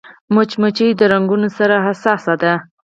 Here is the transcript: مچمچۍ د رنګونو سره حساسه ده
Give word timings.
مچمچۍ 0.33 0.89
د 0.99 1.01
رنګونو 1.11 1.47
سره 1.57 1.75
حساسه 1.85 2.33
ده 2.41 2.53